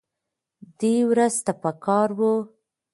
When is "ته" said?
1.45-1.51